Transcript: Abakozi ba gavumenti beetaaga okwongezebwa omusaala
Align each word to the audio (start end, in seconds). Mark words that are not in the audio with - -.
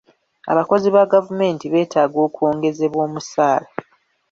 Abakozi 0.51 0.87
ba 0.95 1.03
gavumenti 1.13 1.65
beetaaga 1.73 2.17
okwongezebwa 2.27 3.01
omusaala 3.07 3.67